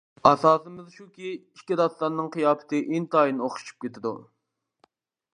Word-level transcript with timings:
ئاساسىمىز 0.27 0.85
شۇكى، 0.99 1.33
ئىككى 1.33 1.77
داستاننىڭ 1.81 2.31
قىياپىتى 2.35 2.79
ئىنتايىن 2.95 3.43
ئوخشىشىپ 3.49 3.85
كېتىدۇ. 3.85 4.15